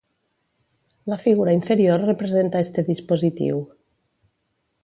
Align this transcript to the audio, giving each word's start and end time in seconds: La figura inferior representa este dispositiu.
La 1.13 1.17
figura 1.25 1.53
inferior 1.57 2.01
representa 2.09 2.63
este 2.65 2.81
dispositiu. 2.91 3.55